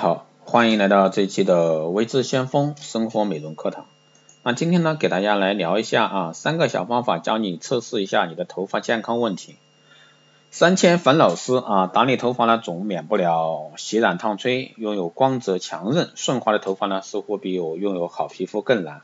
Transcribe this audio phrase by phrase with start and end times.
[0.00, 3.84] 好，欢迎来到这一期的微智先锋生活美容课堂。
[4.42, 9.56] 那今天呢，给大家来聊一下啊，三个小方法教你测试一下你的头发健康问题。
[10.50, 19.02] 三千烦恼丝啊，打理头发呢总免不了洗染烫吹，拥有光泽强韧顺滑的头发呢，似乎比我拥有好皮肤更难。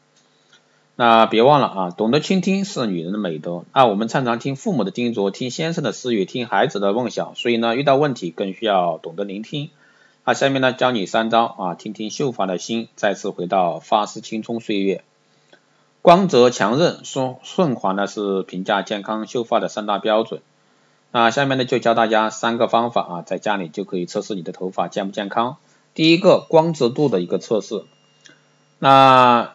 [0.94, 3.66] 那别忘了啊，懂得倾听是女人的美德。
[3.74, 9.68] 那我们常常听父母的叮嘱，听先生的私语，听孩子的梦想，所以呢，遇到问题更需要懂得聆听。
[10.28, 15.04] 那下面呢，教你三招啊，听听秀发的心，再次回到发丝青葱岁月。
[16.02, 20.42] 光泽强韧顺顺滑呢，是评价健康秀发的三大标准。
[21.12, 25.58] 那下面呢，就教大家三个方法啊，在家里就可以测试你的头发健不健康。
[25.94, 27.84] 第一个，光泽度的一个测试。
[28.80, 29.54] 那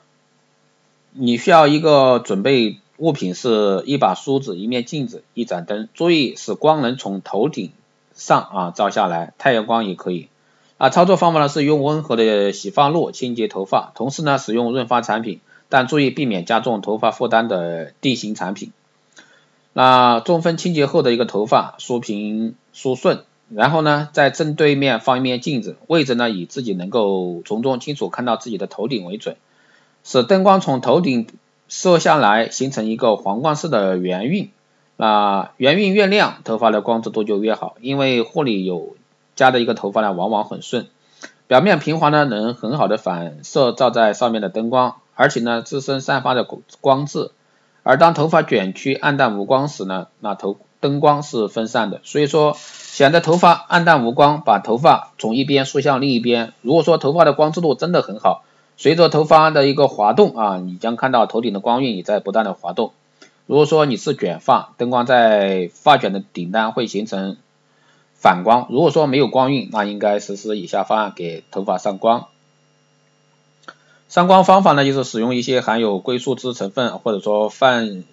[1.12, 7.74] 你需要一个准备物品是一把梳子、一面镜子、一盏灯，注意使光能从头顶
[8.14, 10.30] 上啊照下来，太阳光也可以。
[10.82, 18.72] 啊，操作方法呢是用温和的洗发露清洁头发，同时呢使用润发产品，但注意避免加重头发负担的定型产品。
[19.74, 29.36] 那中分清洁后的一个头发梳平梳顺，然后呢在正对面放一面镜子，位置呢以自己能够从中清楚看到自己的头顶为准。
[30.04, 31.28] 使灯光从头顶
[31.70, 34.50] 射下来，形成一个皇冠式的圆晕。
[34.98, 37.76] 那圆晕越亮，头发的光泽度就越好。
[37.82, 38.96] 因为护理有
[39.36, 40.88] 加的一个头发呢，往往很顺，
[41.48, 47.32] 表面平滑呢，能很好的反射照在上面的灯光，而且呢，自身散发的光光质。
[47.84, 52.00] 而当头发卷曲、暗淡无光时呢，那头灯光是分散的。
[52.04, 56.54] 所以说，显得头发暗淡无光，把头发从一边梳向另一边。
[56.62, 58.44] 如果说头发的光泽度真的很好。
[58.78, 62.94] 随着头发的一个滑动啊，你将看到头顶的光晕也在不断的滑动。
[63.46, 67.38] 如果说你是卷发，灯光在发卷的顶端会形成
[68.22, 68.68] 反光。
[68.70, 72.28] 如果说没有光晕，那应该实施以下方案给头发上光。
[74.10, 78.04] 上光方法呢，就是使用一些含有硅树脂成分，或者说泛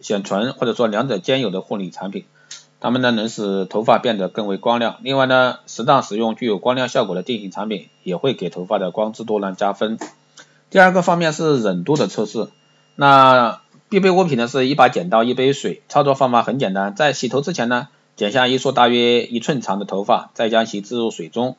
[0.00, 2.24] 显醇，或者说两者兼有的护理产品。
[2.80, 4.96] 它们呢能使头发变得更为光亮。
[5.02, 9.98] 另外呢，适当使用具有光亮效果的定型产品，也会给头发的光泽度呢加分。
[10.70, 12.48] 第二个方面是忍度的测试。
[12.96, 15.82] 那必备物品呢是一把剪刀、一杯水。
[15.88, 21.56] 操作方法很简单，在洗头之前呢，剪下一束大约一寸长的头发，再将其置入水中。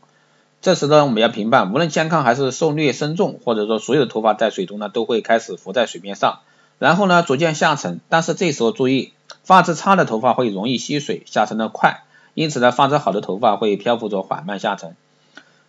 [0.62, 6.40] 这时呢，我们要评判，无论健康还是受虐深重，或者说所有的头发在水中呢都会开始浮在水面上，
[6.80, 8.02] 然后呢逐渐下沉。
[8.10, 9.14] 但是这时候注意。
[9.44, 12.04] 发质差的头发会容易吸水，下沉的快，
[12.34, 14.98] 因此呢，发质好的头发会漂浮着缓慢下沉。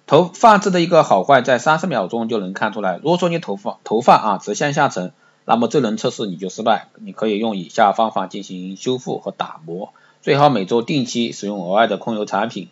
[0.05, 2.97] 头发质的一个好坏在三十秒钟就能看出来。
[2.97, 5.13] 如果说你头发头发啊直线下沉，
[5.45, 6.89] 那么这轮测试你就失败。
[6.97, 9.93] 你可以用以下方法进行修复和打磨，
[10.29, 12.69] 最好每周定期使用额外的控油产品，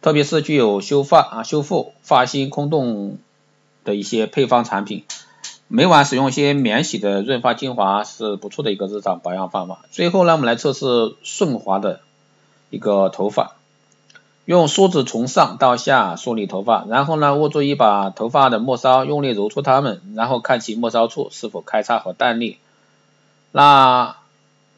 [0.00, 3.18] 特别是具有修发啊修复发芯空洞
[3.84, 5.04] 的一些配方产品。
[5.68, 9.80] 每晚使用一些免洗的润发精华是不错的一个日常保养方法。
[9.90, 12.00] 最后呢，我们来测试顺滑的
[12.70, 13.56] 一个头发。
[14.46, 22.56] 用梳子从上到下梳理头发，然后呢握住一把头发的末梢，用力揉搓它们，然后看其末梢处是否开叉和断裂。
[23.52, 24.16] 那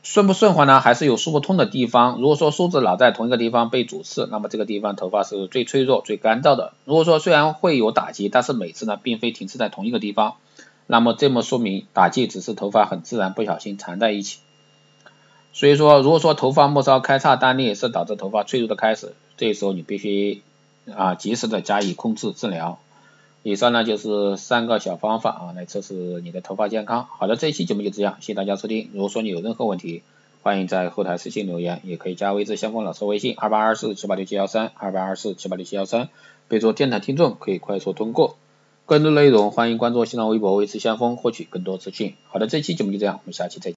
[0.02, 0.80] 顺不顺滑呢？
[0.80, 2.18] 还是有梳不通的地方。
[2.20, 6.72] 如果说梳子老在同一个地方被主刺，那么这个地方头发是最脆弱、最干燥的。
[6.84, 10.34] 如果说虽然会有打击，但是每次呢并非停滞在同一个地方。
[10.88, 14.40] 那么这么说明打击只是头发很自然不小心缠在一起，
[15.52, 20.42] 所以说如果说头发末梢开叉断裂是导致头发脆弱的开始，这时候你必须
[20.92, 22.80] 啊及时的加以控制治疗。
[23.44, 27.08] 以上呢就是三个小方法啊来测试你的头发健康。
[27.10, 28.90] 好的，这一期节目就这样，谢谢大家收听。
[28.92, 30.02] 如果说你有任何问题，
[30.42, 36.08] 欢迎在后台私信留言，也可以加微之先锋老师微信二八二四七八六七幺三二八二四七八六七幺三，
[36.48, 38.36] 备注电台听众可以快速通过。
[38.86, 42.14] 更多内容，欢迎关注新浪微博“微知先锋”获取更多资讯。
[42.28, 43.70] 好的，这期节目就这样，我们下期再见。